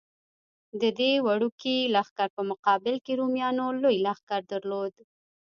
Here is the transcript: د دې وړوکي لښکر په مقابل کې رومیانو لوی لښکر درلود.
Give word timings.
د 0.81 0.83
دې 0.99 1.11
وړوکي 1.25 1.77
لښکر 1.95 2.27
په 2.37 2.41
مقابل 2.51 2.95
کې 3.05 3.13
رومیانو 3.19 3.65
لوی 3.81 3.95
لښکر 4.05 4.41
درلود. 4.51 4.93